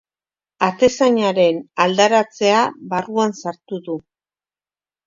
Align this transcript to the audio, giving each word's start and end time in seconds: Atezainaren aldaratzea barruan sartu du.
Atezainaren 0.67 1.61
aldaratzea 1.85 2.65
barruan 2.95 3.39
sartu 3.45 3.83
du. 3.91 4.03